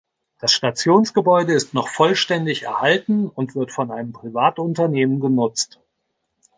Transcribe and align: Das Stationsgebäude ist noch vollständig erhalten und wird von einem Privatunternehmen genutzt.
Das 0.39 0.51
Stationsgebäude 0.51 1.53
ist 1.53 1.75
noch 1.75 1.87
vollständig 1.87 2.63
erhalten 2.63 3.27
und 3.29 3.53
wird 3.53 3.71
von 3.71 3.91
einem 3.91 4.13
Privatunternehmen 4.13 5.19
genutzt. 5.19 5.79